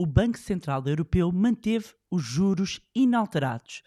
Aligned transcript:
o 0.00 0.06
Banco 0.06 0.38
Central 0.38 0.82
Europeu 0.86 1.30
manteve 1.30 1.88
os 2.10 2.22
juros 2.22 2.80
inalterados. 2.94 3.82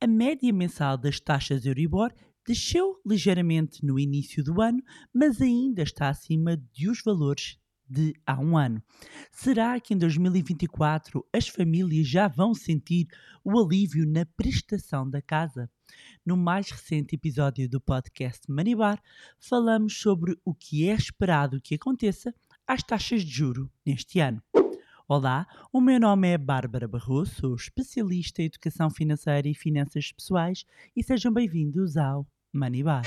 A 0.00 0.06
média 0.06 0.50
mensal 0.50 0.96
das 0.96 1.20
taxas 1.20 1.66
Euribor 1.66 2.10
desceu 2.46 2.98
ligeiramente 3.04 3.84
no 3.84 3.98
início 3.98 4.42
do 4.42 4.62
ano, 4.62 4.82
mas 5.12 5.42
ainda 5.42 5.82
está 5.82 6.08
acima 6.08 6.56
de 6.56 6.88
os 6.88 7.02
valores 7.02 7.58
de 7.86 8.14
há 8.26 8.40
um 8.40 8.56
ano. 8.56 8.82
Será 9.30 9.78
que 9.78 9.92
em 9.92 9.98
2024 9.98 11.22
as 11.30 11.48
famílias 11.48 12.08
já 12.08 12.28
vão 12.28 12.54
sentir 12.54 13.06
o 13.44 13.58
alívio 13.60 14.06
na 14.06 14.24
prestação 14.24 15.08
da 15.08 15.20
casa? 15.20 15.70
No 16.24 16.34
mais 16.34 16.70
recente 16.70 17.14
episódio 17.14 17.68
do 17.68 17.78
podcast 17.78 18.50
Manibar, 18.50 19.02
falamos 19.38 20.00
sobre 20.00 20.34
o 20.46 20.54
que 20.54 20.88
é 20.88 20.94
esperado 20.94 21.60
que 21.60 21.74
aconteça 21.74 22.34
às 22.66 22.82
taxas 22.82 23.22
de 23.22 23.30
juro 23.30 23.70
neste 23.84 24.18
ano. 24.18 24.42
Olá, 25.10 25.46
o 25.72 25.80
meu 25.80 25.98
nome 25.98 26.28
é 26.28 26.36
Bárbara 26.36 26.86
Barroso, 26.86 27.32
sou 27.40 27.54
especialista 27.54 28.42
em 28.42 28.44
educação 28.44 28.90
financeira 28.90 29.48
e 29.48 29.54
finanças 29.54 30.12
pessoais 30.12 30.66
e 30.94 31.02
sejam 31.02 31.32
bem-vindos 31.32 31.96
ao 31.96 32.26
Manibar. 32.52 33.04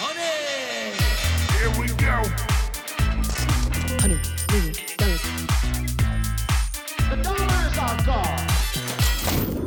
Money! 0.00 0.24
Here 1.54 1.70
we 1.78 1.86
go. 1.90 2.26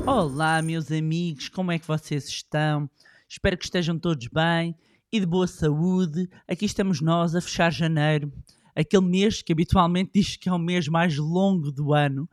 Olá, 0.06 0.62
meus 0.62 0.92
amigos, 0.92 1.48
como 1.48 1.72
é 1.72 1.80
que 1.80 1.88
vocês 1.88 2.28
estão? 2.28 2.90
Espero 3.30 3.58
que 3.58 3.64
estejam 3.64 3.98
todos 3.98 4.28
bem 4.28 4.76
e 5.10 5.22
de 5.22 5.26
boa 5.26 5.48
saúde. 5.48 6.30
Aqui 6.46 6.66
estamos 6.66 7.00
nós 7.00 7.34
a 7.34 7.40
fechar 7.40 7.72
janeiro, 7.72 8.30
aquele 8.78 9.06
mês 9.06 9.42
que 9.42 9.52
habitualmente 9.52 10.12
diz 10.14 10.36
que 10.36 10.48
é 10.48 10.54
o 10.54 10.60
mês 10.60 10.88
mais 10.88 11.18
longo 11.18 11.72
do 11.72 11.94
ano. 11.94 12.30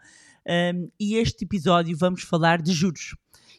Um, 0.47 0.91
e 1.01 1.17
este 1.17 1.45
episódio 1.45 1.97
vamos 1.97 2.23
falar 2.23 2.61
de 2.61 2.71
juros 2.71 3.17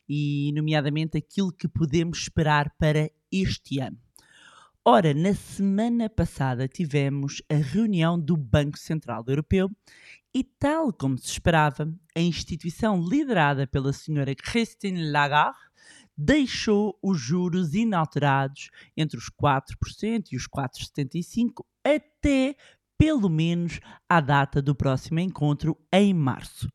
e, 0.08 0.52
nomeadamente, 0.54 1.18
aquilo 1.18 1.52
que 1.52 1.68
podemos 1.68 2.20
esperar 2.20 2.72
para 2.78 3.10
este 3.32 3.80
ano. 3.80 3.98
Ora, 4.86 5.16
na 5.16 5.34
semana 5.34 6.08
passada 6.08 6.68
tivemos 6.68 7.42
a 7.50 7.56
reunião 7.56 8.20
do 8.20 8.38
Banco 8.38 8.78
Central 8.78 9.26
Europeu 9.28 9.68
e, 10.32 10.44
tal 10.44 10.94
como 10.94 11.18
se 11.18 11.32
esperava, 11.32 11.92
a 12.16 12.20
instituição 12.20 13.02
liderada 13.02 13.66
pela 13.66 13.92
senhora 13.92 14.36
Christine 14.36 15.10
Lagarde 15.10 15.58
deixou 16.18 16.98
os 17.02 17.20
juros 17.20 17.74
inalterados 17.74 18.70
entre 18.96 19.18
os 19.18 19.30
4% 19.30 20.28
e 20.32 20.38
os 20.38 20.48
4,75% 20.48 21.66
até 21.84 22.56
pelo 22.98 23.30
menos 23.30 23.80
à 24.10 24.22
data 24.22 24.62
do 24.62 24.74
próximo 24.74 25.20
encontro 25.20 25.78
em 25.92 26.14
março. 26.14 26.70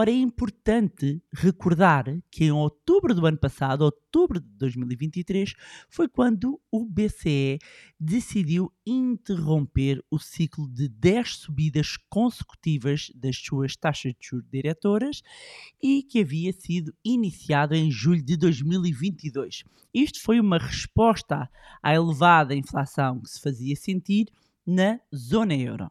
Ora, 0.00 0.12
é 0.12 0.14
importante 0.14 1.20
recordar 1.34 2.04
que 2.30 2.44
em 2.44 2.52
outubro 2.52 3.12
do 3.12 3.26
ano 3.26 3.36
passado, 3.36 3.82
outubro 3.82 4.38
de 4.38 4.46
2023, 4.50 5.54
foi 5.88 6.06
quando 6.06 6.60
o 6.70 6.84
BCE 6.84 7.58
decidiu 7.98 8.72
interromper 8.86 10.00
o 10.08 10.20
ciclo 10.20 10.68
de 10.68 10.88
10 10.88 11.38
subidas 11.38 11.96
consecutivas 12.08 13.10
das 13.12 13.38
suas 13.38 13.74
taxas 13.74 14.12
de 14.12 14.24
juros 14.24 14.48
diretoras 14.48 15.20
e 15.82 16.04
que 16.04 16.20
havia 16.20 16.52
sido 16.52 16.94
iniciado 17.04 17.74
em 17.74 17.90
julho 17.90 18.22
de 18.22 18.36
2022. 18.36 19.64
Isto 19.92 20.22
foi 20.22 20.38
uma 20.38 20.58
resposta 20.58 21.50
à 21.82 21.92
elevada 21.92 22.54
inflação 22.54 23.20
que 23.20 23.30
se 23.30 23.40
fazia 23.40 23.74
sentir 23.74 24.28
na 24.64 25.00
zona 25.12 25.56
euro. 25.56 25.90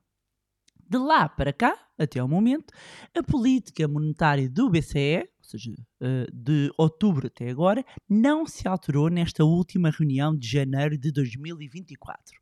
De 0.89 0.97
lá 0.97 1.27
para 1.27 1.51
cá, 1.51 1.77
até 1.97 2.19
ao 2.19 2.27
momento, 2.27 2.73
a 3.13 3.21
política 3.21 3.87
monetária 3.87 4.49
do 4.49 4.69
BCE, 4.69 5.19
ou 5.19 5.49
seja, 5.49 5.73
eh, 5.99 6.27
de 6.31 6.71
outubro 6.77 7.27
até 7.27 7.49
agora, 7.49 7.83
não 8.07 8.45
se 8.45 8.67
alterou 8.67 9.09
nesta 9.09 9.43
última 9.43 9.89
reunião 9.89 10.35
de 10.35 10.47
janeiro 10.47 10.97
de 10.97 11.11
2024. 11.11 12.39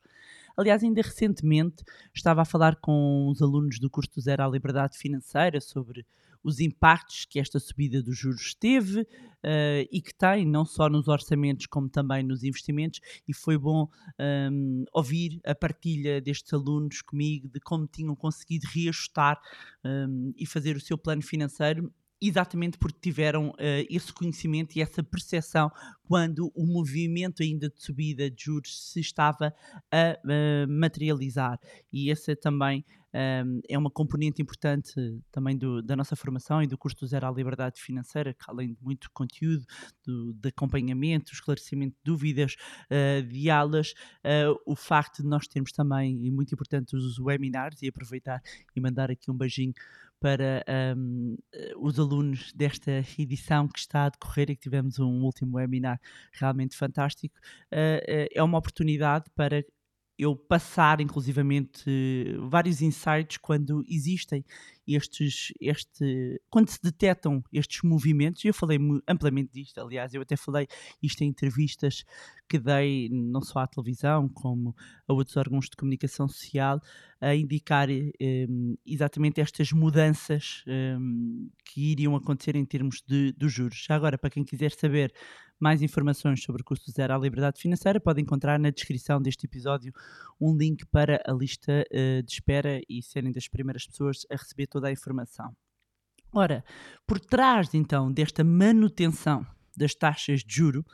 Aliás, 0.57 0.83
ainda 0.83 1.01
recentemente 1.01 1.83
estava 2.13 2.43
a 2.43 2.45
falar 2.45 2.75
com 2.77 3.27
os 3.29 3.41
alunos 3.41 3.79
do 3.79 3.89
curso 3.89 4.21
Zero 4.21 4.43
à 4.43 4.47
Liberdade 4.47 4.97
Financeira 4.97 5.59
sobre 5.59 6.05
os 6.45 6.59
impactos 6.59 7.25
que 7.25 7.39
esta 7.39 7.59
subida 7.59 8.03
dos 8.03 8.15
juros 8.15 8.53
teve 8.53 9.01
uh, 9.01 9.87
e 9.91 9.99
que 9.99 10.13
tem, 10.13 10.45
não 10.45 10.63
só 10.63 10.87
nos 10.87 11.07
orçamentos, 11.07 11.65
como 11.65 11.89
também 11.89 12.21
nos 12.21 12.43
investimentos. 12.43 13.01
E 13.27 13.33
foi 13.33 13.57
bom 13.57 13.89
um, 14.51 14.85
ouvir 14.93 15.41
a 15.43 15.55
partilha 15.55 16.21
destes 16.21 16.53
alunos 16.53 17.01
comigo 17.01 17.49
de 17.49 17.59
como 17.59 17.87
tinham 17.87 18.15
conseguido 18.15 18.67
reajustar 18.71 19.41
um, 19.83 20.31
e 20.37 20.45
fazer 20.45 20.75
o 20.75 20.79
seu 20.79 20.99
plano 20.99 21.23
financeiro 21.23 21.91
exatamente 22.27 22.77
porque 22.77 22.99
tiveram 22.99 23.49
uh, 23.49 23.55
esse 23.89 24.11
conhecimento 24.13 24.75
e 24.75 24.81
essa 24.81 25.03
percepção 25.03 25.71
quando 26.03 26.51
o 26.55 26.65
movimento 26.65 27.41
ainda 27.41 27.69
de 27.69 27.81
subida 27.81 28.29
de 28.29 28.43
juros 28.43 28.91
se 28.91 28.99
estava 28.99 29.53
a 29.91 30.17
uh, 30.23 30.71
materializar. 30.71 31.59
E 31.91 32.11
essa 32.11 32.35
também 32.35 32.85
um, 33.15 33.61
é 33.69 33.77
uma 33.77 33.89
componente 33.89 34.41
importante 34.41 34.93
também 35.31 35.57
do, 35.57 35.81
da 35.81 35.95
nossa 35.95 36.15
formação 36.15 36.61
e 36.61 36.67
do 36.67 36.77
curso 36.77 37.07
Zero 37.07 37.27
à 37.27 37.31
Liberdade 37.31 37.81
Financeira, 37.81 38.33
que 38.33 38.43
além 38.47 38.73
de 38.73 38.77
muito 38.81 39.09
conteúdo 39.13 39.65
do, 40.05 40.33
de 40.33 40.49
acompanhamento, 40.49 41.31
esclarecimento 41.31 41.95
de 41.95 42.01
dúvidas, 42.03 42.55
uh, 42.91 43.25
de 43.25 43.49
aulas, 43.49 43.93
uh, 44.25 44.59
o 44.65 44.75
facto 44.75 45.23
de 45.23 45.29
nós 45.29 45.47
termos 45.47 45.71
também, 45.71 46.25
e 46.25 46.31
muito 46.31 46.53
importante, 46.53 46.95
os 46.95 47.17
webinars, 47.17 47.81
e 47.81 47.87
aproveitar 47.87 48.41
e 48.75 48.81
mandar 48.81 49.09
aqui 49.09 49.31
um 49.31 49.37
beijinho 49.37 49.73
para 50.25 50.65
um, 50.97 51.37
os 51.77 51.99
alunos 51.99 52.51
desta 52.51 53.05
edição 53.15 53.67
que 53.67 53.77
está 53.77 54.05
a 54.05 54.09
decorrer 54.09 54.49
e 54.49 54.55
que 54.55 54.63
tivemos 54.63 54.97
um 54.97 55.21
último 55.21 55.57
webinar 55.57 56.01
realmente 56.31 56.75
fantástico. 56.75 57.37
Uh, 57.71 58.25
é 58.33 58.41
uma 58.41 58.57
oportunidade 58.57 59.25
para 59.35 59.63
eu 60.17 60.35
passar, 60.35 61.01
inclusivamente, 61.01 61.83
vários 62.49 62.81
insights 62.81 63.37
quando 63.37 63.83
existem 63.87 64.43
estes, 64.87 65.51
este, 65.59 66.41
quando 66.49 66.69
se 66.69 66.79
detectam 66.81 67.43
estes 67.51 67.81
movimentos, 67.81 68.45
eu 68.45 68.53
falei 68.53 68.77
amplamente 69.07 69.51
disto, 69.51 69.79
aliás, 69.79 70.13
eu 70.13 70.21
até 70.21 70.35
falei 70.37 70.67
isto 71.01 71.23
em 71.23 71.27
entrevistas 71.27 72.03
que 72.47 72.59
dei 72.59 73.09
não 73.09 73.41
só 73.41 73.59
à 73.59 73.67
televisão, 73.67 74.29
como 74.29 74.75
a 75.07 75.13
outros 75.13 75.35
órgãos 75.35 75.65
de 75.65 75.75
comunicação 75.75 76.27
social, 76.27 76.79
a 77.19 77.35
indicar 77.35 77.89
um, 77.89 78.77
exatamente 78.85 79.41
estas 79.41 79.71
mudanças 79.71 80.63
um, 80.67 81.49
que 81.65 81.91
iriam 81.91 82.15
acontecer 82.15 82.55
em 82.55 82.65
termos 82.65 83.01
de, 83.05 83.31
dos 83.33 83.51
juros. 83.51 83.83
Já 83.87 83.95
agora, 83.95 84.17
para 84.17 84.29
quem 84.29 84.43
quiser 84.43 84.71
saber 84.71 85.11
mais 85.59 85.81
informações 85.81 86.43
sobre 86.43 86.61
o 86.61 86.65
custo 86.65 86.91
zero 86.91 87.13
à 87.13 87.17
liberdade 87.17 87.61
financeira, 87.61 87.99
pode 87.99 88.21
encontrar 88.21 88.59
na 88.59 88.69
descrição 88.69 89.21
deste 89.21 89.45
episódio 89.45 89.93
um 90.39 90.55
link 90.55 90.85
para 90.87 91.21
a 91.25 91.31
lista 91.31 91.85
uh, 91.91 92.23
de 92.23 92.31
espera 92.31 92.81
e 92.89 93.01
serem 93.01 93.31
das 93.31 93.47
primeiras 93.47 93.85
pessoas 93.85 94.25
a 94.31 94.35
receber 94.35 94.67
toda 94.67 94.87
a 94.87 94.91
informação. 94.91 95.55
Ora, 96.33 96.63
por 97.07 97.19
trás 97.19 97.73
então 97.73 98.11
desta 98.11 98.43
manutenção 98.43 99.45
das 99.75 99.93
taxas 99.93 100.41
de 100.41 100.55
juro 100.55 100.85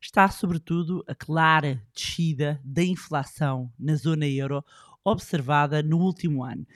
está 0.00 0.28
sobretudo 0.28 1.04
a 1.06 1.14
clara 1.14 1.82
descida 1.94 2.60
da 2.64 2.82
inflação 2.82 3.72
na 3.78 3.94
zona 3.94 4.26
euro 4.26 4.64
observada 5.04 5.82
no 5.82 5.98
último 5.98 6.44
ano 6.44 6.66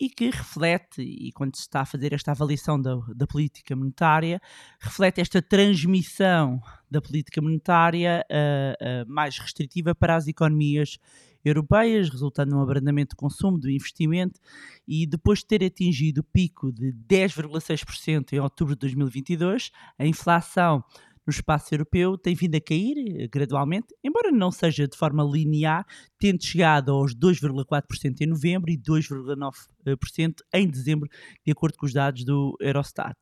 e 0.00 0.08
que 0.08 0.30
reflete, 0.30 1.02
e 1.02 1.30
quando 1.32 1.54
se 1.54 1.62
está 1.62 1.82
a 1.82 1.84
fazer 1.84 2.14
esta 2.14 2.30
avaliação 2.30 2.80
da, 2.80 2.96
da 3.14 3.26
política 3.26 3.76
monetária, 3.76 4.40
reflete 4.80 5.20
esta 5.20 5.42
transmissão 5.42 6.58
da 6.90 7.02
política 7.02 7.42
monetária 7.42 8.24
uh, 8.30 9.04
uh, 9.04 9.12
mais 9.12 9.36
restritiva 9.38 9.94
para 9.94 10.16
as 10.16 10.26
economias 10.26 10.98
europeias, 11.44 12.08
resultando 12.08 12.54
num 12.54 12.62
abrandamento 12.62 13.14
do 13.14 13.18
consumo, 13.18 13.58
do 13.58 13.70
investimento, 13.70 14.40
e 14.88 15.06
depois 15.06 15.40
de 15.40 15.46
ter 15.46 15.64
atingido 15.64 16.22
o 16.22 16.24
pico 16.24 16.72
de 16.72 16.92
10,6% 17.08 18.32
em 18.32 18.40
outubro 18.40 18.74
de 18.74 18.80
2022, 18.80 19.70
a 19.98 20.06
inflação 20.06 20.82
no 21.26 21.30
espaço 21.30 21.74
europeu 21.74 22.16
tem 22.16 22.34
vindo 22.34 22.56
a 22.56 22.60
cair 22.60 22.96
eh, 22.98 23.28
gradualmente, 23.28 23.94
embora 24.02 24.32
não 24.32 24.50
seja 24.50 24.88
de 24.88 24.96
forma 24.96 25.22
linear, 25.22 25.86
tendo 26.18 26.42
chegado 26.44 26.92
aos 26.92 27.14
2,4% 27.14 28.20
em 28.20 28.26
novembro 28.26 28.70
e 28.70 28.78
2,9% 28.78 30.34
em 30.54 30.68
dezembro, 30.68 31.08
de 31.44 31.52
acordo 31.52 31.76
com 31.78 31.86
os 31.86 31.92
dados 31.92 32.24
do 32.24 32.56
Eurostat. 32.60 33.16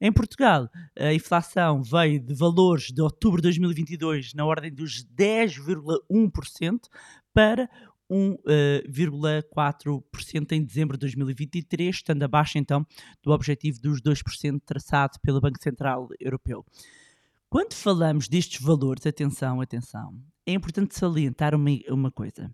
Em 0.00 0.12
Portugal, 0.12 0.68
a 0.98 1.14
inflação 1.14 1.82
veio 1.82 2.20
de 2.20 2.34
valores 2.34 2.92
de 2.92 3.00
outubro 3.00 3.40
de 3.40 3.48
2022 3.48 4.34
na 4.34 4.44
ordem 4.44 4.72
dos 4.72 5.04
10,1% 5.04 6.80
para 7.32 7.68
1,4% 8.10 10.50
uh, 10.50 10.54
em 10.54 10.64
dezembro 10.64 10.96
de 10.96 11.00
2023, 11.00 11.96
estando 11.96 12.22
abaixo 12.22 12.56
então 12.58 12.86
do 13.22 13.32
objetivo 13.32 13.80
dos 13.80 14.00
2% 14.00 14.60
traçado 14.64 15.18
pelo 15.22 15.40
Banco 15.40 15.62
Central 15.62 16.08
Europeu. 16.20 16.64
Quando 17.54 17.72
falamos 17.74 18.26
destes 18.26 18.60
valores, 18.60 19.06
atenção, 19.06 19.60
atenção, 19.60 20.20
é 20.44 20.54
importante 20.54 20.98
salientar 20.98 21.54
uma, 21.54 21.70
uma 21.88 22.10
coisa. 22.10 22.52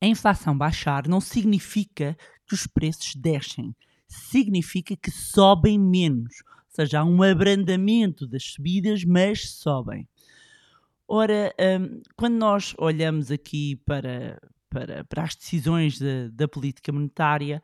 A 0.00 0.06
inflação 0.06 0.56
baixar 0.56 1.08
não 1.08 1.20
significa 1.20 2.16
que 2.46 2.54
os 2.54 2.64
preços 2.64 3.16
descem. 3.16 3.74
significa 4.06 4.94
que 4.94 5.10
sobem 5.10 5.76
menos. 5.76 6.34
Ou 6.46 6.70
seja, 6.70 7.00
há 7.00 7.04
um 7.04 7.20
abrandamento 7.20 8.24
das 8.24 8.44
subidas, 8.44 9.04
mas 9.04 9.56
sobem. 9.56 10.08
Ora, 11.08 11.52
um, 11.80 12.00
quando 12.14 12.34
nós 12.34 12.76
olhamos 12.78 13.28
aqui 13.28 13.74
para, 13.84 14.40
para, 14.72 15.04
para 15.04 15.24
as 15.24 15.36
decisões 15.36 15.98
de, 15.98 16.30
da 16.30 16.48
política 16.48 16.90
monetária, 16.90 17.62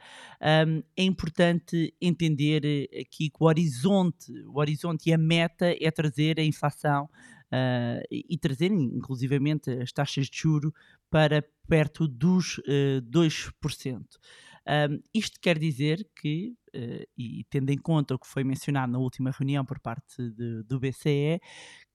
um, 0.67 0.83
é 0.97 1.03
importante 1.03 1.95
entender 2.01 2.89
aqui 3.01 3.31
que 3.31 3.37
o 3.41 3.47
horizonte, 3.47 4.31
o 4.47 4.59
horizonte 4.59 5.09
e 5.09 5.15
a 5.15 5.19
meta 5.19 5.75
é 5.81 5.91
trazer 5.91 6.39
a 6.39 6.45
inflação 6.45 7.05
uh, 7.05 8.03
e 8.11 8.37
trazer, 8.37 8.71
inclusivamente, 8.71 9.71
as 9.71 9.91
taxas 9.91 10.27
de 10.27 10.39
juro 10.39 10.73
para 11.11 11.43
perto 11.67 12.07
dos 12.07 12.59
uh, 12.59 13.01
2%. 13.11 14.05
Um, 14.69 15.01
isto 15.15 15.41
quer 15.41 15.59
dizer 15.59 16.07
que, 16.15 16.55
uh, 16.77 17.07
e 17.17 17.45
tendo 17.49 17.71
em 17.71 17.79
conta 17.79 18.15
o 18.15 18.19
que 18.19 18.27
foi 18.27 18.45
mencionado 18.45 18.93
na 18.93 18.99
última 18.99 19.31
reunião 19.31 19.65
por 19.65 19.81
parte 19.81 20.31
de, 20.31 20.63
do 20.65 20.79
BCE, 20.79 21.41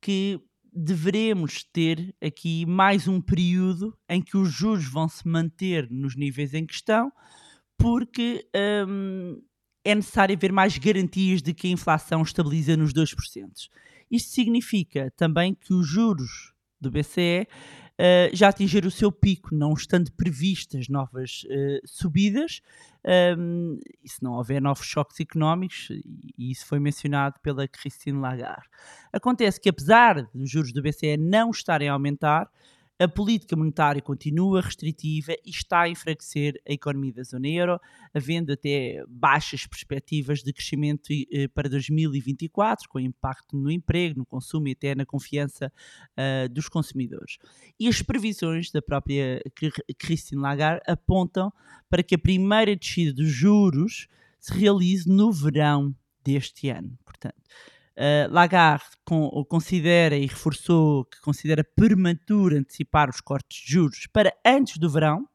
que 0.02 0.42
deveremos 0.76 1.64
ter 1.64 2.16
aqui 2.22 2.66
mais 2.66 3.08
um 3.08 3.22
período 3.22 3.98
em 4.10 4.22
que 4.22 4.36
os 4.38 4.52
juros 4.52 4.86
vão 4.86 5.08
se 5.08 5.28
manter 5.28 5.90
nos 5.90 6.16
níveis 6.16 6.54
em 6.54 6.66
questão, 6.66 7.12
porque 7.78 8.48
um, 8.88 9.42
é 9.86 9.94
necessário 9.94 10.36
haver 10.36 10.52
mais 10.52 10.78
garantias 10.78 11.42
de 11.42 11.54
que 11.54 11.68
a 11.68 11.72
inflação 11.72 12.22
estabiliza 12.22 12.76
nos 12.78 12.94
2%. 12.94 13.16
Isto 14.10 14.32
significa 14.32 15.12
também 15.16 15.54
que 15.54 15.74
os 15.74 15.88
juros 15.88 16.54
do 16.80 16.92
BCE 16.92 17.48
uh, 18.00 18.36
já 18.36 18.50
atingiram 18.50 18.88
o 18.88 18.92
seu 18.92 19.12
pico, 19.12 19.54
não 19.54 19.74
estando 19.74 20.12
previstas 20.12 20.88
novas 20.88 21.44
uh, 21.46 21.82
subidas, 21.86 22.62
um, 23.38 23.80
e 24.04 24.10
se 24.10 24.24
não 24.24 24.34
houver 24.34 24.62
novos 24.62 24.86
choques 24.86 25.20
económicos, 25.20 25.90
e 26.38 26.52
isso 26.52 26.66
foi 26.66 26.80
mencionado 26.80 27.40
pela 27.42 27.68
Christine 27.68 28.20
Lagarde. 28.20 28.68
Acontece 29.12 29.60
que, 29.60 29.70
apesar 29.70 30.30
dos 30.34 30.50
juros 30.50 30.72
do 30.72 30.82
BCE 30.82 31.18
não 31.18 31.52
estarem 31.52 31.90
a 31.90 31.94
aumentar, 31.94 32.50
a 33.04 33.08
política 33.08 33.56
monetária 33.56 34.02
continua 34.02 34.62
restritiva 34.62 35.34
e 35.46 35.50
está 35.50 35.82
a 35.82 35.90
enfraquecer 35.90 36.62
a 36.68 36.72
economia 36.72 37.14
da 37.14 37.24
zona 37.24 37.48
euro, 37.50 37.80
havendo 38.14 38.54
até 38.54 39.04
baixas 39.10 39.68
perspectivas 39.68 40.42
de 40.42 40.54
crescimento 40.54 41.10
eh, 41.12 41.50
para 41.50 41.68
2024, 41.68 42.88
com 42.88 43.00
impacto 43.00 43.58
no 43.58 43.70
emprego, 43.70 44.20
no 44.20 44.26
consumo 44.26 44.70
e 44.70 44.72
até 44.72 44.96
na 44.96 45.06
confiança 45.06 45.72
uh, 46.12 46.48
dos 46.50 46.70
consumidores. 46.70 47.38
E 47.78 47.90
as 47.90 48.02
previsões 48.02 48.72
da 48.72 48.82
própria 48.82 49.42
Christine 49.98 50.42
Lagarde 50.42 50.84
apontam 50.88 51.52
para 51.90 52.04
que 52.04 52.16
a 52.16 52.20
primeira 52.20 52.74
descida 52.74 53.12
dos 53.12 53.30
juros 53.30 54.08
se 54.40 54.54
realize 54.54 55.10
no 55.10 55.32
verão 55.32 55.94
deste 56.24 56.70
ano. 56.70 56.98
Portanto, 57.04 57.36
Uh, 57.96 58.26
Lagarde 58.32 58.86
com, 59.06 59.30
considera 59.46 60.18
e 60.18 60.26
reforçou 60.26 61.06
que 61.06 61.22
considera 61.22 61.64
prematuro 61.64 62.58
antecipar 62.58 63.08
os 63.08 63.22
cortes 63.22 63.64
de 63.64 63.72
juros 63.72 64.08
para 64.12 64.34
antes 64.44 64.78
do 64.78 64.90
verão, 64.90 65.28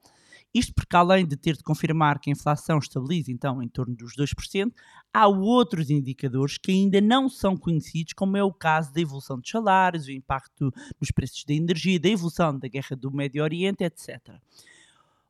isto 0.53 0.75
porque, 0.75 0.97
além 0.97 1.27
de 1.27 1.37
ter 1.37 1.57
de 1.57 1.63
confirmar 1.63 2.19
que 2.19 2.31
a 2.31 2.33
inflação 2.33 2.79
estabiliza 2.79 3.31
então 3.31 3.63
em 3.63 3.69
torno 3.69 3.95
dos 3.95 4.15
2%, 4.17 4.73
há 5.13 5.29
outros 5.29 5.91
indicadores 5.91 6.57
que 6.59 6.73
ainda 6.73 7.01
não 7.01 7.29
são 7.29 7.57
conhecidos, 7.57 8.15
como 8.15 8.37
é 8.37 8.43
o 8.43 8.53
caso 8.53 8.93
da 8.93 9.01
evolução 9.01 9.39
dos 9.39 9.51
salários, 9.51 10.07
o 10.07 10.11
impacto 10.11 10.73
nos 11.01 11.11
preços 11.11 11.45
da 11.45 11.55
energia, 11.55 12.01
da 12.01 12.09
evolução 12.09 12.59
da 12.59 12.67
guerra 12.67 12.97
do 12.97 13.11
Médio 13.11 13.43
Oriente, 13.43 13.85
etc. 13.85 14.37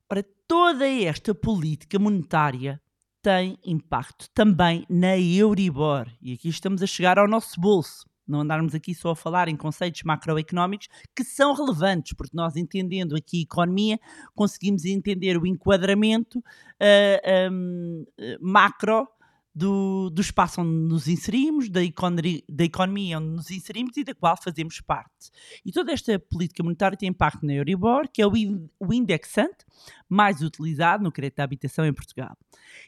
Ora, 0.08 0.25
toda 0.46 0.88
esta 0.88 1.34
política 1.34 1.98
monetária 1.98 2.80
tem 3.23 3.59
impacto 3.65 4.29
também 4.35 4.87
na 4.88 5.19
Euribor. 5.19 6.06
E 6.20 6.35
aqui 6.35 6.49
estamos 6.49 6.82
a 6.82 6.87
chegar 6.87 7.19
ao 7.19 7.29
nosso 7.29 7.61
bolso. 7.61 8.06
Não 8.26 8.43
andarmos 8.43 8.75
aqui 8.75 8.94
só 8.94 9.12
a 9.12 9.17
falar 9.17 9.49
em 9.49 9.56
conceitos 9.56 10.03
macroeconómicos 10.03 10.88
que 11.17 11.25
são 11.25 11.55
relevantes, 11.55 12.12
porque 12.12 12.37
nós 12.37 12.56
entendendo 12.56 13.17
aqui 13.17 13.43
economia, 13.43 13.99
conseguimos 14.35 14.85
entender 14.85 15.38
o 15.38 15.47
enquadramento 15.47 16.38
uh, 16.38 17.50
um, 17.50 18.05
macro 18.38 19.09
do, 19.58 20.08
do 20.10 20.20
espaço 20.20 20.60
onde 20.60 20.70
nos 20.70 21.08
inserimos, 21.08 21.69
da, 21.69 21.82
economia, 21.82 22.40
da 22.49 22.64
economia 22.64 23.19
onde 23.19 23.31
nos 23.31 23.50
inserimos 23.50 23.96
e 23.96 24.05
da 24.05 24.14
qual 24.14 24.37
fazemos 24.40 24.81
parte. 24.81 25.31
E 25.66 25.72
toda 25.72 25.93
esta 25.93 26.16
política 26.16 26.62
monetária 26.62 26.96
tem 26.96 27.08
impacto 27.08 27.44
na 27.44 27.55
Euribor, 27.55 28.08
que 28.08 28.22
é 28.22 28.26
o, 28.26 28.32
o 28.78 28.94
indexante 28.94 29.64
mais 30.08 30.43
utilizado 30.43 31.02
no 31.02 31.10
crédito 31.10 31.40
à 31.40 31.44
habitação 31.44 31.84
em 31.84 31.93
Portugal. 31.93 32.37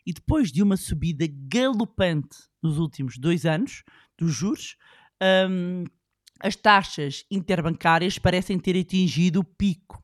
E 0.06 0.12
depois 0.12 0.52
de 0.52 0.62
uma 0.62 0.76
subida 0.76 1.26
galopante 1.28 2.38
nos 2.62 2.78
últimos 2.78 3.18
dois 3.18 3.44
anos 3.44 3.82
dos 4.16 4.32
juros, 4.32 4.76
um, 5.50 5.84
as 6.38 6.54
taxas 6.54 7.24
interbancárias 7.28 8.16
parecem 8.16 8.60
ter 8.60 8.78
atingido 8.78 9.40
o 9.40 9.44
pico. 9.44 10.00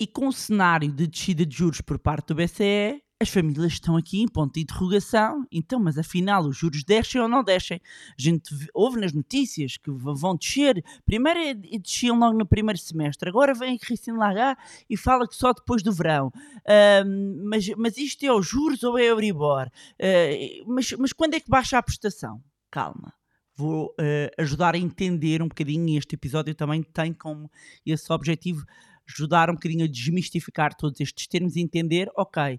E 0.00 0.06
com 0.06 0.26
o 0.26 0.32
cenário 0.32 0.90
de 0.90 1.06
descida 1.06 1.46
de 1.46 1.56
juros 1.56 1.80
por 1.80 1.98
parte 1.98 2.28
do 2.28 2.34
BCE, 2.34 3.00
as 3.20 3.28
famílias 3.28 3.74
estão 3.74 3.98
aqui 3.98 4.22
em 4.22 4.26
ponto 4.26 4.54
de 4.54 4.60
interrogação. 4.60 5.46
Então, 5.52 5.78
mas 5.78 5.98
afinal, 5.98 6.46
os 6.46 6.56
juros 6.56 6.82
descem 6.82 7.20
ou 7.20 7.28
não 7.28 7.44
descem? 7.44 7.78
A 8.18 8.20
gente 8.20 8.54
ouve 8.72 8.98
nas 8.98 9.12
notícias 9.12 9.76
que 9.76 9.90
vão 9.90 10.34
descer. 10.34 10.82
Primeiro 11.04 11.60
desciam 11.82 12.18
logo 12.18 12.38
no 12.38 12.46
primeiro 12.46 12.78
semestre. 12.78 13.28
Agora 13.28 13.52
vem 13.52 13.76
a 13.76 13.78
Christine 13.78 14.16
Lagarde 14.16 14.60
e 14.88 14.96
fala 14.96 15.28
que 15.28 15.36
só 15.36 15.52
depois 15.52 15.82
do 15.82 15.92
verão. 15.92 16.28
Uh, 16.28 17.44
mas, 17.44 17.68
mas 17.76 17.98
isto 17.98 18.24
é 18.24 18.32
os 18.32 18.46
juros 18.48 18.82
ou 18.82 18.98
é 18.98 19.04
Euribor? 19.04 19.66
Uh, 19.66 20.72
mas, 20.72 20.90
mas 20.92 21.12
quando 21.12 21.34
é 21.34 21.40
que 21.40 21.50
baixa 21.50 21.76
a 21.76 21.82
prestação? 21.82 22.42
Calma 22.70 23.12
vou 23.56 23.88
uh, 23.88 24.42
ajudar 24.42 24.74
a 24.74 24.78
entender 24.78 25.42
um 25.42 25.48
bocadinho, 25.48 25.86
e 25.90 25.98
este 25.98 26.14
episódio 26.14 26.54
também 26.54 26.82
tem 26.82 27.12
como 27.12 27.50
esse 27.84 28.10
objetivo 28.10 28.64
ajudar 29.06 29.50
um 29.50 29.54
bocadinho 29.54 29.84
a 29.84 29.88
desmistificar 29.88 30.74
todos 30.74 30.98
estes 30.98 31.26
termos 31.26 31.56
e 31.56 31.60
entender, 31.60 32.10
ok, 32.16 32.58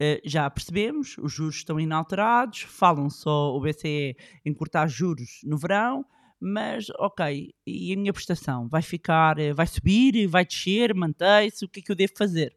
Uh, 0.00 0.20
já 0.24 0.48
percebemos, 0.50 1.16
os 1.18 1.32
juros 1.32 1.56
estão 1.56 1.80
inalterados, 1.80 2.60
falam 2.62 3.08
só 3.08 3.56
o 3.56 3.60
BCE 3.60 4.14
em 4.44 4.52
cortar 4.52 4.86
juros 4.88 5.40
no 5.42 5.56
verão, 5.56 6.04
mas 6.38 6.90
ok, 6.98 7.54
e 7.66 7.92
a 7.92 7.96
minha 7.96 8.12
prestação? 8.12 8.68
Vai 8.68 8.82
ficar, 8.82 9.38
eh, 9.38 9.54
vai 9.54 9.66
subir, 9.66 10.26
vai 10.26 10.44
descer, 10.44 10.94
mantém-se, 10.94 11.64
o 11.64 11.68
que 11.68 11.80
é 11.80 11.82
que 11.82 11.90
eu 11.90 11.96
devo 11.96 12.12
fazer? 12.16 12.54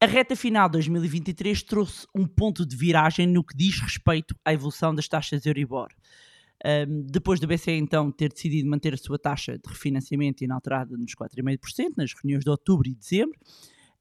A 0.00 0.06
reta 0.06 0.36
final 0.36 0.68
de 0.68 0.74
2023 0.74 1.62
trouxe 1.62 2.06
um 2.14 2.26
ponto 2.26 2.64
de 2.64 2.76
viragem 2.76 3.26
no 3.26 3.42
que 3.42 3.56
diz 3.56 3.80
respeito 3.80 4.34
à 4.44 4.52
evolução 4.52 4.94
das 4.94 5.08
taxas 5.08 5.44
Euribor. 5.44 5.88
Um, 6.64 7.02
depois 7.02 7.40
do 7.40 7.46
BCE 7.46 7.72
então 7.72 8.10
ter 8.10 8.32
decidido 8.32 8.68
manter 8.68 8.92
a 8.92 8.96
sua 8.96 9.18
taxa 9.18 9.58
de 9.58 9.68
refinanciamento 9.68 10.42
inalterada 10.42 10.96
nos 10.96 11.14
4,5% 11.14 11.94
nas 11.96 12.12
reuniões 12.12 12.44
de 12.44 12.50
outubro 12.50 12.88
e 12.88 12.94
dezembro, 12.94 13.38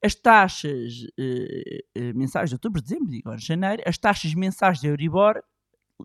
as 0.03 0.15
taxas 0.15 1.03
uh, 1.19 2.17
mensais 2.17 2.49
de 2.49 2.55
outubro, 2.55 2.81
dezembro 2.81 3.13
e 3.13 3.19
agora 3.19 3.39
janeiro, 3.39 3.83
as 3.85 3.97
taxas 3.97 4.33
mensais 4.33 4.79
de 4.79 4.87
Euribor 4.87 5.41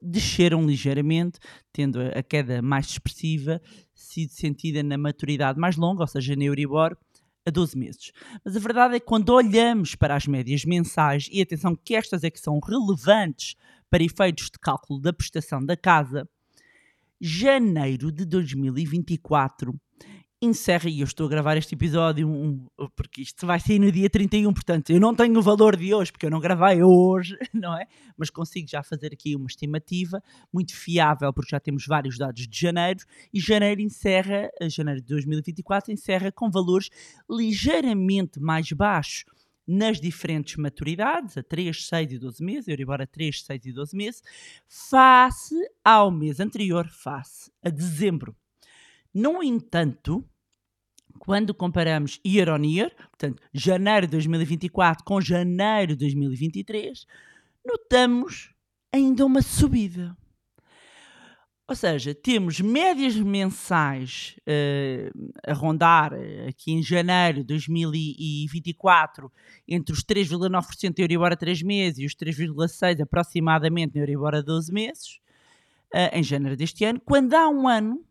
desceram 0.00 0.64
ligeiramente, 0.64 1.38
tendo 1.72 2.00
a 2.00 2.22
queda 2.22 2.62
mais 2.62 2.87
expressiva 2.87 3.61
sido 3.94 4.30
sentida 4.30 4.82
na 4.82 4.96
maturidade 4.96 5.58
mais 5.58 5.76
longa, 5.76 6.02
ou 6.02 6.06
seja, 6.06 6.34
na 6.34 6.44
Euribor, 6.44 6.96
a 7.44 7.50
12 7.50 7.76
meses. 7.76 8.12
Mas 8.44 8.56
a 8.56 8.61
verdade 8.61 8.96
é 8.96 9.00
que 9.00 9.06
quando 9.06 9.30
olhamos 9.30 9.94
para 9.94 10.14
as 10.14 10.26
médias 10.26 10.64
mensais, 10.64 11.28
e 11.30 11.42
atenção 11.42 11.76
que 11.76 11.94
estas 11.94 12.25
é 12.25 12.30
que 12.30 12.40
são 12.40 12.58
relevantes 12.61 13.56
para 13.90 14.02
efeitos 14.02 14.46
de 14.46 14.58
cálculo 14.58 15.00
da 15.00 15.12
prestação 15.12 15.64
da 15.64 15.76
casa, 15.76 16.28
janeiro 17.20 18.11
de 18.11 18.25
2024 18.25 19.78
encerra, 20.42 20.90
e 20.90 21.00
eu 21.00 21.04
estou 21.04 21.26
a 21.26 21.30
gravar 21.30 21.56
este 21.56 21.76
episódio 21.76 22.28
um, 22.28 22.66
porque 22.96 23.22
isto 23.22 23.46
vai 23.46 23.61
sair 23.61 23.78
no 23.78 23.92
dia 23.92 24.11
31, 24.11 24.52
portanto 24.52 24.90
eu 24.90 24.99
não 24.99 25.14
tenho 25.14 25.38
o 25.38 25.42
valor 25.42 25.76
de 25.76 25.94
hoje, 25.94 26.11
porque 26.11 26.26
eu 26.26 26.30
não 26.30 26.40
gravei 26.40 26.82
hoje, 26.82 27.38
não 27.54 27.78
é? 27.78 27.87
Mas 28.16 28.28
consigo 28.28 28.68
já 28.68 28.82
fazer 28.82 29.12
aqui 29.12 29.37
uma 29.37 29.46
estimativa 29.46 30.20
muito 30.52 30.75
fiável, 30.75 31.32
porque 31.32 31.50
já 31.50 31.61
temos 31.61 31.87
vários 31.87 32.18
dados 32.18 32.49
de 32.49 32.61
janeiro, 32.61 33.04
e 33.32 33.38
janeiro 33.38 33.80
encerra, 33.80 34.50
janeiro 34.68 35.00
de 35.00 35.06
2024 35.06 35.92
encerra 35.92 36.32
com 36.32 36.50
valores 36.50 36.88
ligeiramente 37.30 38.40
mais 38.40 38.70
baixos 38.72 39.25
nas 39.64 40.00
diferentes 40.00 40.56
maturidades, 40.56 41.38
a 41.38 41.42
3, 41.42 41.87
6 41.87 42.12
e 42.12 42.18
12 42.18 42.44
meses, 42.44 42.66
Euribor 42.66 43.00
a 43.00 43.06
3, 43.06 43.44
6 43.44 43.66
e 43.66 43.72
12 43.72 43.96
meses, 43.96 44.22
face 44.66 45.54
ao 45.84 46.11
mês 46.11 46.40
anterior, 46.40 46.88
face 46.88 47.49
a 47.62 47.70
dezembro. 47.70 48.34
No 49.14 49.42
entanto, 49.42 50.25
quando 51.25 51.55
comparamos 51.55 52.21
year 52.26 52.49
on 52.49 52.64
year, 52.64 52.91
portanto, 52.97 53.41
janeiro 53.55 54.09
de 54.09 54.11
2024 54.11 55.05
com 55.05 55.21
janeiro 55.21 55.95
de 55.95 56.05
2023, 56.07 57.07
notamos 57.64 58.52
ainda 58.93 59.25
uma 59.25 59.41
subida. 59.41 60.17
Ou 61.69 61.76
seja, 61.76 62.12
temos 62.12 62.59
médias 62.61 63.14
mensais 63.14 64.35
uh, 64.41 65.33
a 65.47 65.52
rondar 65.55 66.12
uh, 66.12 66.49
aqui 66.49 66.73
em 66.73 66.83
janeiro 66.83 67.38
de 67.38 67.45
2024 67.45 69.31
entre 69.69 69.95
os 69.95 70.02
3,9% 70.02 70.93
de 70.93 71.02
Euribor 71.02 71.31
a 71.31 71.37
3 71.37 71.62
meses 71.62 72.00
e 72.00 72.05
os 72.05 72.17
3,6% 72.17 73.00
aproximadamente 73.00 73.93
de 73.93 74.00
Euribor 74.00 74.35
a 74.35 74.41
12 74.41 74.73
meses, 74.73 75.21
uh, 75.95 76.11
em 76.12 76.23
janeiro 76.25 76.57
deste 76.57 76.85
ano, 76.85 77.00
quando 77.00 77.33
há 77.35 77.49
um 77.49 77.69
ano 77.69 78.05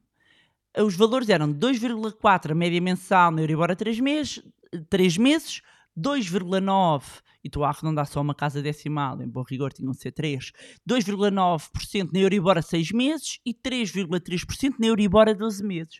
os 0.78 0.96
valores 0.96 1.30
eram 1.30 1.54
2,4% 1.54 2.52
a 2.52 2.56
média 2.56 2.82
mensal 2.82 3.32
na 3.32 3.42
Euribor 3.42 3.72
a 3.72 3.76
3 3.76 4.00
meses, 4.00 4.42
3 4.90 5.18
meses 5.18 5.62
2,9% 5.98 7.22
e 7.44 7.48
estou 7.48 7.64
a 7.64 7.70
arredondar 7.70 8.06
só 8.06 8.22
uma 8.22 8.36
casa 8.36 8.62
decimal, 8.62 9.20
em 9.22 9.28
bom 9.28 9.44
rigor 9.44 9.74
tinham 9.74 9.92
de 9.92 10.00
ser 10.00 10.12
3, 10.12 10.52
2,9% 10.88 12.12
na 12.14 12.20
Euribor 12.20 12.58
a 12.58 12.62
6 12.62 12.92
meses 12.92 13.40
e 13.46 13.54
3,3% 13.54 14.76
na 14.80 14.88
Euribor 14.88 15.28
a 15.28 15.34
12 15.34 15.64
meses. 15.64 16.00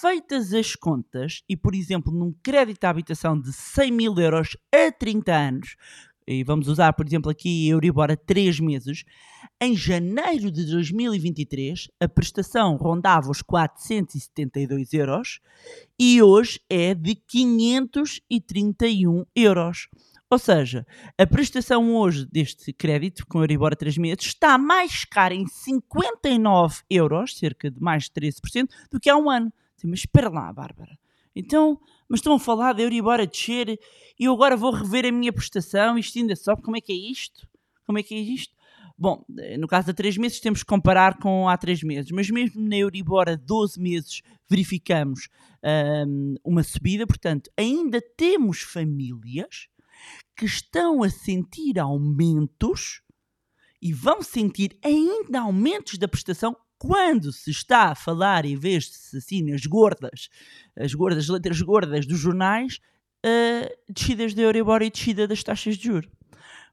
Feitas 0.00 0.52
as 0.52 0.76
contas, 0.76 1.42
e 1.48 1.56
por 1.56 1.74
exemplo, 1.74 2.12
num 2.12 2.32
crédito 2.42 2.84
à 2.84 2.90
habitação 2.90 3.38
de 3.40 3.52
100 3.52 3.90
mil 3.92 4.14
euros 4.18 4.56
a 4.72 4.92
30 4.92 5.32
anos, 5.32 5.76
e 6.26 6.42
vamos 6.42 6.66
usar, 6.68 6.92
por 6.92 7.06
exemplo, 7.06 7.30
aqui 7.30 7.68
Euribor 7.68 8.10
a 8.10 8.16
3 8.16 8.58
meses, 8.60 9.04
em 9.60 9.76
janeiro 9.76 10.50
de 10.50 10.64
2023 10.66 11.88
a 12.00 12.08
prestação 12.08 12.76
rondava 12.76 13.30
os 13.30 13.42
472 13.42 14.94
euros 14.94 15.40
e 15.98 16.22
hoje 16.22 16.60
é 16.68 16.94
de 16.94 17.14
531 17.14 19.24
euros. 19.34 19.88
Ou 20.30 20.38
seja, 20.38 20.86
a 21.18 21.26
prestação 21.26 21.94
hoje 21.94 22.26
deste 22.26 22.72
crédito 22.72 23.26
com 23.26 23.40
Euribor 23.40 23.72
a 23.72 23.76
3 23.76 23.98
meses 23.98 24.26
está 24.26 24.56
mais 24.58 25.04
cara 25.04 25.34
em 25.34 25.46
59 25.46 26.82
euros, 26.90 27.36
cerca 27.36 27.70
de 27.70 27.80
mais 27.80 28.04
de 28.04 28.12
13%, 28.12 28.68
do 28.90 28.98
que 28.98 29.10
há 29.10 29.16
um 29.16 29.30
ano. 29.30 29.52
Mas 29.84 30.00
espera 30.00 30.30
lá, 30.30 30.50
Bárbara. 30.50 30.98
Então, 31.34 31.80
mas 32.08 32.18
estão 32.20 32.34
a 32.34 32.38
falar 32.38 32.74
de 32.74 32.82
Euribor 32.82 33.20
a 33.20 33.24
descer 33.24 33.78
e 34.18 34.24
eu 34.24 34.32
agora 34.32 34.56
vou 34.56 34.70
rever 34.72 35.06
a 35.06 35.12
minha 35.12 35.32
prestação, 35.32 35.98
isto 35.98 36.18
ainda 36.18 36.36
sobe, 36.36 36.62
como 36.62 36.76
é 36.76 36.80
que 36.80 36.92
é 36.92 36.96
isto? 36.96 37.48
Como 37.84 37.98
é 37.98 38.02
que 38.02 38.14
é 38.14 38.18
isto? 38.18 38.54
Bom, 38.96 39.24
no 39.58 39.66
caso 39.66 39.88
de 39.88 39.94
3 39.94 40.18
meses 40.18 40.38
temos 40.38 40.60
que 40.60 40.68
comparar 40.68 41.18
com 41.18 41.48
há 41.48 41.56
3 41.56 41.82
meses, 41.82 42.12
mas 42.12 42.30
mesmo 42.30 42.60
na 42.60 42.76
Euribor 42.76 43.28
a 43.28 43.34
12 43.34 43.80
meses 43.80 44.22
verificamos 44.48 45.28
um, 46.06 46.36
uma 46.44 46.62
subida, 46.62 47.04
portanto 47.06 47.50
ainda 47.56 48.00
temos 48.16 48.60
famílias 48.60 49.66
que 50.36 50.44
estão 50.44 51.02
a 51.02 51.10
sentir 51.10 51.78
aumentos 51.78 53.02
e 53.82 53.92
vão 53.92 54.22
sentir 54.22 54.78
ainda 54.82 55.40
aumentos 55.40 55.98
da 55.98 56.06
prestação 56.06 56.56
quando 56.78 57.32
se 57.32 57.50
está 57.50 57.90
a 57.90 57.94
falar, 57.94 58.44
em 58.44 58.56
vez 58.56 58.84
de 58.84 59.18
assim, 59.18 59.52
as 59.52 59.64
gordas, 59.66 60.28
as 60.76 60.94
gordas, 60.94 61.28
letras 61.28 61.60
gordas 61.60 62.06
dos 62.06 62.18
jornais, 62.18 62.78
uh, 63.24 63.92
descidas 63.92 64.34
de 64.34 64.42
Euribor 64.42 64.82
e 64.82 64.90
descida 64.90 65.26
das 65.26 65.42
taxas 65.42 65.76
de 65.76 65.84
juros. 65.84 66.10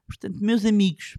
Portanto, 0.06 0.38
meus 0.40 0.64
amigos, 0.64 1.16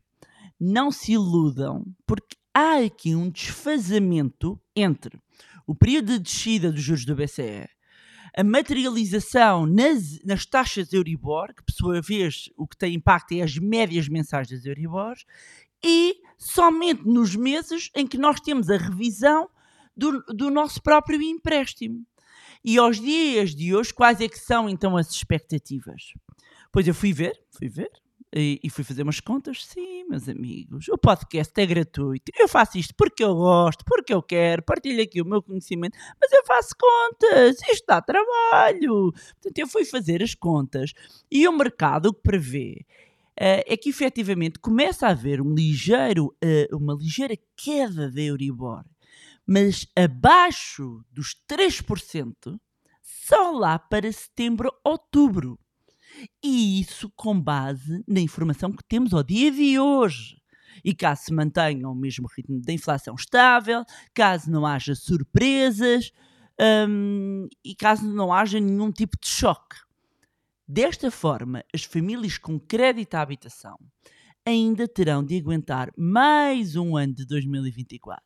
não 0.59 0.91
se 0.91 1.13
iludam, 1.13 1.85
porque 2.05 2.35
há 2.53 2.77
aqui 2.77 3.15
um 3.15 3.29
desfazamento 3.29 4.59
entre 4.75 5.19
o 5.65 5.73
período 5.73 6.13
de 6.13 6.19
descida 6.19 6.71
dos 6.71 6.81
juros 6.81 7.05
do 7.05 7.15
BCE 7.15 7.67
a 8.35 8.43
materialização 8.43 9.65
nas, 9.67 10.19
nas 10.23 10.45
taxas 10.45 10.91
Euribor, 10.91 11.53
que 11.53 11.63
por 11.63 11.71
sua 11.71 12.01
vez 12.01 12.49
o 12.57 12.67
que 12.67 12.75
tem 12.75 12.95
impacto 12.95 13.33
é 13.33 13.41
as 13.41 13.57
médias 13.57 14.09
mensais 14.09 14.47
das 14.47 14.65
Euribor, 14.65 15.15
e 15.83 16.15
somente 16.37 17.05
nos 17.05 17.35
meses 17.35 17.89
em 17.95 18.07
que 18.07 18.17
nós 18.17 18.39
temos 18.39 18.69
a 18.69 18.77
revisão 18.77 19.49
do, 19.95 20.21
do 20.27 20.49
nosso 20.49 20.81
próprio 20.81 21.21
empréstimo. 21.21 22.05
E 22.63 22.77
aos 22.77 22.99
dias 22.99 23.53
de 23.53 23.75
hoje, 23.75 23.93
quais 23.93 24.21
é 24.21 24.27
que 24.27 24.39
são 24.39 24.69
então 24.69 24.95
as 24.95 25.11
expectativas? 25.11 26.13
Pois 26.71 26.87
eu 26.87 26.93
fui 26.93 27.11
ver, 27.11 27.39
fui 27.51 27.67
ver, 27.67 27.91
e, 28.35 28.69
fui 28.69 28.83
fazer 28.83 29.03
umas 29.03 29.19
contas. 29.19 29.65
Sim, 29.65 30.05
meus 30.09 30.27
amigos, 30.27 30.87
o 30.87 30.97
podcast 30.97 31.53
é 31.55 31.65
gratuito. 31.65 32.31
Eu 32.37 32.47
faço 32.47 32.77
isto 32.77 32.93
porque 32.97 33.23
eu 33.23 33.35
gosto, 33.35 33.83
porque 33.85 34.13
eu 34.13 34.23
quero, 34.23 34.63
partilho 34.63 35.03
aqui 35.03 35.21
o 35.21 35.25
meu 35.25 35.41
conhecimento, 35.41 35.97
mas 36.19 36.31
eu 36.31 36.43
faço 36.45 36.73
contas, 36.79 37.57
isto 37.69 37.85
dá 37.87 38.01
trabalho. 38.01 39.11
Portanto, 39.11 39.57
eu 39.57 39.67
fui 39.67 39.85
fazer 39.85 40.23
as 40.23 40.33
contas 40.33 40.93
e 41.29 41.47
o 41.47 41.55
mercado 41.55 42.13
que 42.13 42.21
prevê 42.21 42.85
é 43.35 43.75
que 43.77 43.89
efetivamente 43.89 44.59
começa 44.59 45.07
a 45.07 45.11
haver 45.11 45.41
um 45.41 45.53
ligeiro, 45.53 46.35
uh, 46.43 46.77
uma 46.77 46.93
ligeira 46.93 47.35
queda 47.55 48.11
da 48.11 48.21
Euribor, 48.21 48.83
mas 49.45 49.87
abaixo 49.95 51.03
dos 51.11 51.35
3%, 51.49 52.59
só 53.01 53.51
lá 53.51 53.79
para 53.79 54.11
setembro, 54.11 54.71
outubro. 54.83 55.59
E 56.43 56.79
isso 56.79 57.11
com 57.15 57.39
base 57.39 58.03
na 58.07 58.19
informação 58.19 58.71
que 58.71 58.83
temos 58.83 59.13
ao 59.13 59.23
dia 59.23 59.51
de 59.51 59.79
hoje. 59.79 60.41
E 60.83 60.93
caso 60.93 61.23
se 61.23 61.33
mantenha 61.33 61.87
o 61.87 61.95
mesmo 61.95 62.27
ritmo 62.27 62.61
da 62.61 62.73
inflação 62.73 63.15
estável, 63.15 63.83
caso 64.13 64.51
não 64.51 64.65
haja 64.65 64.95
surpresas 64.95 66.11
hum, 66.87 67.47
e 67.63 67.75
caso 67.75 68.05
não 68.05 68.33
haja 68.33 68.59
nenhum 68.59 68.91
tipo 68.91 69.17
de 69.19 69.27
choque. 69.27 69.77
Desta 70.67 71.11
forma, 71.11 71.63
as 71.73 71.83
famílias 71.83 72.37
com 72.37 72.57
crédito 72.57 73.15
à 73.15 73.21
habitação 73.21 73.77
ainda 74.45 74.87
terão 74.87 75.23
de 75.23 75.37
aguentar 75.37 75.91
mais 75.97 76.75
um 76.75 76.95
ano 76.95 77.13
de 77.13 77.25
2024 77.25 78.21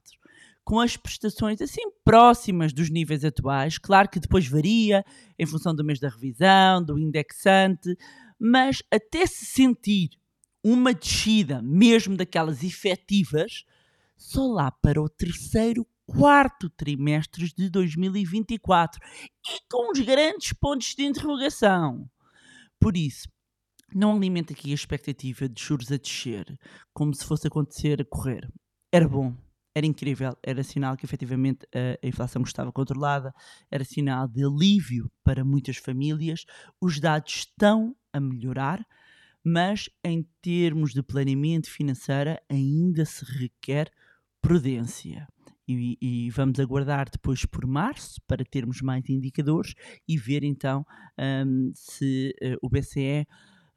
com 0.63 0.81
as 0.81 0.97
prestações 0.97 1.61
assim 1.61 1.81
próximas 2.03 2.73
dos 2.73 2.89
níveis 2.89 3.23
atuais. 3.23 3.77
Claro 3.77 4.09
que 4.09 4.19
depois 4.19 4.45
varia 4.47 5.01
em 5.39 5.45
função 5.45 5.73
do 5.73 5.83
mês 5.83 5.97
da 5.97 6.09
revisão, 6.09 6.83
do 6.83 6.99
indexante, 6.99 7.95
mas 8.37 8.83
até 8.91 9.25
se 9.25 9.45
sentir 9.45 10.09
uma 10.61 10.93
descida, 10.93 11.61
mesmo 11.61 12.17
daquelas 12.17 12.63
efetivas, 12.63 13.63
só 14.17 14.45
lá 14.45 14.69
para 14.69 15.01
o 15.01 15.07
terceiro, 15.07 15.87
quarto 16.05 16.69
trimestre 16.69 17.47
de 17.55 17.69
2024 17.69 18.99
e 19.47 19.59
com 19.71 19.91
os 19.91 19.99
grandes 20.01 20.51
pontos 20.51 20.93
de 20.95 21.05
interrogação. 21.05 22.09
Por 22.79 22.95
isso, 22.95 23.27
não 23.93 24.15
alimenta 24.15 24.53
aqui 24.53 24.71
a 24.71 24.75
expectativa 24.75 25.47
de 25.47 25.61
juros 25.61 25.91
a 25.91 25.97
descer, 25.97 26.57
como 26.93 27.13
se 27.13 27.25
fosse 27.25 27.47
acontecer 27.47 28.01
a 28.01 28.05
correr. 28.05 28.47
Era 28.91 29.07
bom, 29.07 29.35
era 29.77 29.85
incrível, 29.85 30.35
era 30.41 30.63
sinal 30.63 30.97
que 30.97 31.05
efetivamente 31.05 31.67
a, 31.73 32.07
inflação 32.07 32.41
estava 32.41 32.71
controlada, 32.71 33.33
era 33.69 33.83
sinal 33.85 34.27
de 34.27 34.43
alívio 34.43 35.11
para 35.23 35.45
muitas 35.45 35.77
famílias. 35.77 36.45
Os 36.81 36.99
dados 36.99 37.35
estão 37.35 37.95
a 38.11 38.19
melhorar, 38.19 38.85
mas 39.43 39.89
em 40.03 40.27
termos 40.41 40.93
de 40.93 41.03
planeamento 41.03 41.69
financeiro 41.69 42.37
ainda 42.49 43.05
se 43.05 43.23
requer 43.23 43.91
prudência. 44.41 45.27
E, 45.67 45.97
e, 46.01 46.29
vamos 46.29 46.59
aguardar 46.59 47.09
depois 47.09 47.45
por 47.45 47.65
março 47.67 48.21
para 48.25 48.45
termos 48.45 48.81
mais 48.81 49.09
indicadores 49.09 49.73
e 50.07 50.17
ver 50.17 50.43
então 50.43 50.85
um, 51.45 51.71
se 51.75 52.33
uh, 52.41 52.57
o 52.61 52.69
BCE 52.69 53.27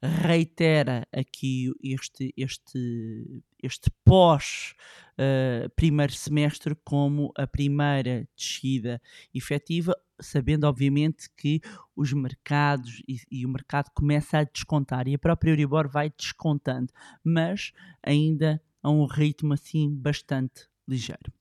reitera 0.01 1.07
aqui 1.13 1.71
este, 1.83 2.33
este, 2.35 3.43
este 3.61 3.91
pós 4.03 4.73
uh, 5.13 5.69
primeiro 5.75 6.13
semestre 6.13 6.75
como 6.83 7.31
a 7.37 7.45
primeira 7.45 8.27
descida 8.35 8.99
efetiva, 9.33 9.95
sabendo 10.19 10.65
obviamente 10.65 11.29
que 11.37 11.61
os 11.95 12.13
mercados 12.13 13.01
e, 13.07 13.17
e, 13.29 13.45
o 13.45 13.49
mercado 13.49 13.91
começa 13.93 14.39
a 14.39 14.43
descontar 14.43 15.07
e 15.07 15.13
a 15.13 15.19
própria 15.19 15.51
Euribor 15.51 15.87
vai 15.87 16.09
descontando, 16.09 16.91
mas 17.23 17.71
ainda 18.01 18.61
a 18.81 18.89
um 18.89 19.05
ritmo 19.05 19.53
assim 19.53 19.93
bastante 19.93 20.70
ligeiro. 20.87 21.31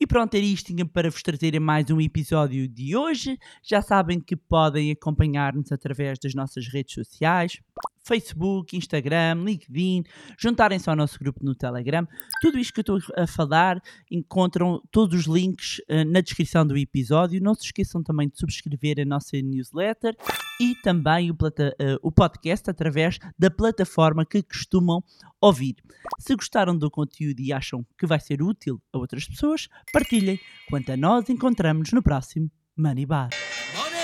E 0.00 0.06
pronto, 0.06 0.34
era 0.34 0.44
isto 0.44 0.72
para 0.86 1.10
vos 1.10 1.22
trazer 1.22 1.58
mais 1.58 1.90
um 1.90 2.00
episódio 2.00 2.68
de 2.68 2.96
hoje. 2.96 3.36
Já 3.62 3.82
sabem 3.82 4.20
que 4.20 4.36
podem 4.36 4.92
acompanhar-nos 4.92 5.72
através 5.72 6.20
das 6.20 6.34
nossas 6.34 6.68
redes 6.68 6.94
sociais, 6.94 7.60
Facebook, 8.04 8.76
Instagram, 8.76 9.42
LinkedIn, 9.44 10.04
juntarem-se 10.38 10.88
ao 10.88 10.94
nosso 10.94 11.18
grupo 11.18 11.44
no 11.44 11.54
Telegram. 11.54 12.06
Tudo 12.40 12.58
isto 12.58 12.72
que 12.72 12.88
eu 12.88 12.96
estou 12.96 13.14
a 13.16 13.26
falar 13.26 13.82
encontram 14.08 14.80
todos 14.92 15.18
os 15.18 15.26
links 15.26 15.78
uh, 15.90 16.04
na 16.06 16.20
descrição 16.20 16.64
do 16.64 16.76
episódio. 16.76 17.42
Não 17.42 17.54
se 17.54 17.64
esqueçam 17.64 18.02
também 18.02 18.28
de 18.28 18.38
subscrever 18.38 19.00
a 19.00 19.04
nossa 19.04 19.36
newsletter 19.42 20.16
e 20.60 20.74
também 20.76 21.30
o, 21.30 21.34
plata, 21.34 21.74
uh, 21.80 21.98
o 22.02 22.10
podcast 22.10 22.68
através 22.70 23.18
da 23.38 23.50
plataforma 23.50 24.24
que 24.24 24.42
costumam 24.42 25.02
ouvir. 25.40 25.76
Se 26.18 26.34
gostaram 26.34 26.76
do 26.76 26.90
conteúdo 26.90 27.40
e 27.40 27.52
acham 27.52 27.86
que 27.98 28.06
vai 28.06 28.20
ser 28.20 28.42
útil 28.42 28.80
a 28.92 28.98
outras 28.98 29.26
pessoas, 29.26 29.68
partilhem. 29.92 30.38
Quanto 30.68 30.92
a 30.92 30.96
nós, 30.96 31.28
encontramos-nos 31.28 31.92
no 31.92 32.02
próximo 32.02 32.50
Money 32.76 33.06
Bar. 33.06 33.30
Money! 33.76 33.98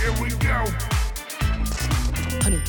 Here 0.00 0.12
we 0.20 0.30
go. 0.30 0.94
Honey, 2.44 2.60